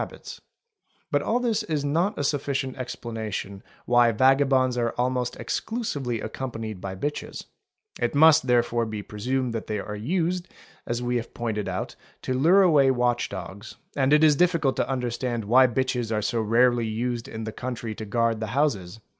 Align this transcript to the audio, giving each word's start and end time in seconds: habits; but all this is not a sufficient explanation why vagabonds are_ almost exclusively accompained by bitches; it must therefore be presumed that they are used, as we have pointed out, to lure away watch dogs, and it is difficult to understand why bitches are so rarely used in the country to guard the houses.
habits; 0.01 0.41
but 1.11 1.21
all 1.21 1.39
this 1.39 1.61
is 1.61 1.85
not 1.85 2.17
a 2.17 2.23
sufficient 2.23 2.75
explanation 2.75 3.61
why 3.85 4.11
vagabonds 4.11 4.75
are_ 4.75 4.89
almost 4.97 5.35
exclusively 5.35 6.19
accompained 6.19 6.81
by 6.81 6.95
bitches; 6.95 7.45
it 8.01 8.15
must 8.15 8.47
therefore 8.47 8.87
be 8.87 9.03
presumed 9.03 9.53
that 9.53 9.67
they 9.67 9.77
are 9.77 9.95
used, 9.95 10.47
as 10.87 11.03
we 11.03 11.17
have 11.17 11.35
pointed 11.35 11.69
out, 11.69 11.95
to 12.23 12.33
lure 12.33 12.63
away 12.63 12.89
watch 12.89 13.29
dogs, 13.29 13.75
and 13.95 14.11
it 14.11 14.23
is 14.23 14.35
difficult 14.35 14.75
to 14.75 14.89
understand 14.89 15.45
why 15.45 15.67
bitches 15.67 16.11
are 16.11 16.23
so 16.23 16.41
rarely 16.41 16.87
used 16.87 17.27
in 17.27 17.43
the 17.43 17.51
country 17.51 17.93
to 17.93 18.03
guard 18.03 18.39
the 18.39 18.47
houses. 18.57 18.99